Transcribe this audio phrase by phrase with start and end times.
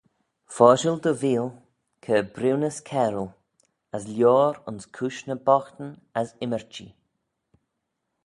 [0.55, 1.49] Foshil dty veeal,
[2.05, 3.29] cur-briwnys cairal,
[3.97, 5.91] as loayr ayns cooish ny boghtyn
[6.23, 6.91] as ymmyrchee.